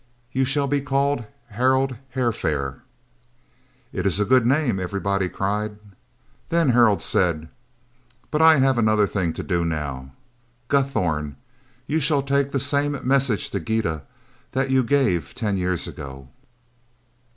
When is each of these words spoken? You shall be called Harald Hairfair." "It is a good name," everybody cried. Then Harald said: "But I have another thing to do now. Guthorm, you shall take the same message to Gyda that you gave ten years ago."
You 0.31 0.45
shall 0.45 0.65
be 0.65 0.81
called 0.81 1.25
Harald 1.49 1.95
Hairfair." 2.15 2.81
"It 3.93 4.07
is 4.07 4.19
a 4.19 4.25
good 4.25 4.47
name," 4.47 4.79
everybody 4.79 5.29
cried. 5.29 5.77
Then 6.49 6.69
Harald 6.69 7.03
said: 7.03 7.49
"But 8.31 8.41
I 8.41 8.55
have 8.57 8.79
another 8.79 9.05
thing 9.05 9.31
to 9.33 9.43
do 9.43 9.63
now. 9.63 10.09
Guthorm, 10.69 11.35
you 11.85 11.99
shall 11.99 12.23
take 12.23 12.51
the 12.51 12.59
same 12.59 12.99
message 13.07 13.51
to 13.51 13.59
Gyda 13.59 14.01
that 14.53 14.71
you 14.71 14.81
gave 14.83 15.35
ten 15.35 15.55
years 15.55 15.87
ago." 15.87 16.29